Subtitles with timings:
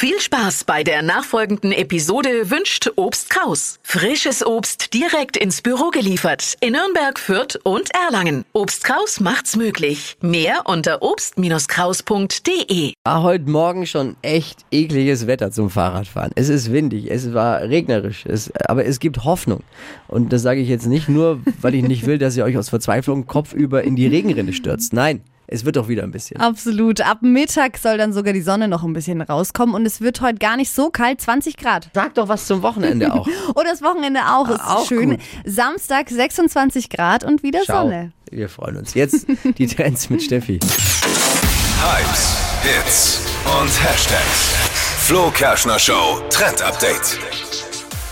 [0.00, 3.80] Viel Spaß bei der nachfolgenden Episode wünscht Obst Kraus.
[3.82, 8.44] Frisches Obst direkt ins Büro geliefert in Nürnberg, Fürth und Erlangen.
[8.52, 10.16] Obst Kraus macht's möglich.
[10.20, 12.92] Mehr unter obst-kraus.de.
[13.04, 16.30] War heute Morgen schon echt ekliges Wetter zum Fahrradfahren.
[16.36, 19.64] Es ist windig, es war regnerisch, es, aber es gibt Hoffnung.
[20.06, 22.68] Und das sage ich jetzt nicht nur, weil ich nicht will, dass ihr euch aus
[22.68, 24.92] Verzweiflung kopfüber in die Regenrinne stürzt.
[24.92, 26.40] Nein, es wird doch wieder ein bisschen.
[26.40, 27.00] Absolut.
[27.00, 30.38] Ab Mittag soll dann sogar die Sonne noch ein bisschen rauskommen und es wird heute
[30.38, 31.88] gar nicht so kalt, 20 Grad.
[31.94, 33.26] Sag doch was zum Wochenende auch.
[33.26, 35.10] Und das Wochenende auch ist Auch schön.
[35.10, 35.20] gut.
[35.44, 37.84] Samstag 26 Grad und wieder Ciao.
[37.84, 38.12] Sonne.
[38.30, 38.94] Wir freuen uns.
[38.94, 39.26] Jetzt
[39.58, 40.60] die Trends mit Steffi.
[41.80, 43.20] Hypes, Hits
[43.60, 44.54] und Hashtags.
[45.06, 47.18] Flo Kerschner Show Trend Update.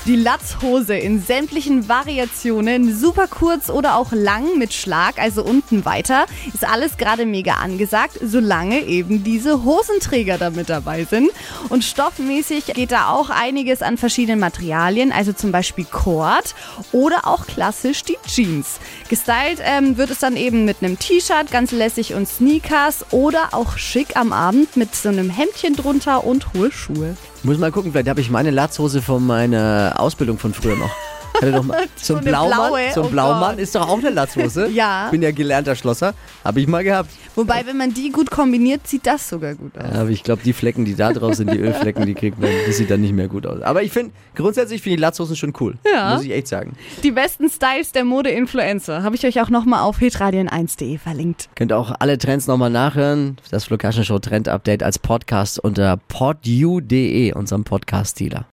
[0.06, 6.26] Die Latzhose in sämtlichen Variationen, super kurz oder auch lang mit Schlag, also unten weiter,
[6.54, 11.30] ist alles gerade mega angesagt, solange eben diese Hosenträger da mit dabei sind.
[11.70, 16.54] Und stoffmäßig geht da auch einiges an verschiedenen Materialien, also zum Beispiel Cord
[16.92, 18.78] oder auch klassisch die Jeans.
[19.08, 23.76] Gestylt ähm, wird es dann eben mit einem T-Shirt, ganz lässig und Sneakers oder auch
[23.76, 27.16] schick am Abend mit so einem Hemdchen drunter und hohe Schuhe.
[27.42, 30.90] Muss mal gucken, vielleicht habe ich meine Latzhose von meiner Ausbildung von früher noch.
[31.36, 33.58] Hatte doch mal, so ein Blaumann, blaue, so ein oh Blaumann Gott.
[33.58, 34.68] ist doch auch eine Latzhose.
[34.76, 35.08] Ja.
[35.10, 36.14] Bin ja gelernter Schlosser.
[36.44, 37.10] Habe ich mal gehabt.
[37.34, 39.92] Wobei, wenn man die gut kombiniert, sieht das sogar gut aus.
[39.92, 42.76] Aber ich glaube, die Flecken, die da drauf sind, die Ölflecken, die kriegt man, das
[42.76, 43.62] sieht dann nicht mehr gut aus.
[43.62, 45.74] Aber ich finde, grundsätzlich finde ich Latzhosen schon cool.
[45.90, 46.14] Ja.
[46.14, 46.76] Muss ich echt sagen.
[47.02, 51.48] Die besten Styles der Mode-Influencer habe ich euch auch nochmal auf hitradion1.de verlinkt.
[51.54, 53.36] Könnt auch alle Trends nochmal nachhören.
[53.50, 58.44] Das Flo Show Trend Update als Podcast unter podu.de, unserem Podcast-Dealer.